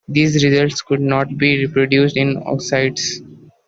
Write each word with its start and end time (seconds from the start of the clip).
These 0.07 0.43
results 0.43 0.81
could 0.81 0.99
not 0.99 1.37
be 1.37 1.59
reproduced 1.63 2.17
in 2.17 2.37
oocytes. 2.41 3.21